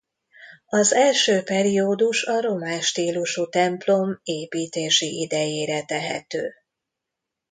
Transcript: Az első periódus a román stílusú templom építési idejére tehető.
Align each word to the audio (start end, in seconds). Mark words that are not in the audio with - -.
Az 0.69 0.93
első 0.93 1.41
periódus 1.43 2.23
a 2.23 2.41
román 2.41 2.81
stílusú 2.81 3.45
templom 3.49 4.19
építési 4.23 5.21
idejére 5.21 5.85
tehető. 5.85 6.53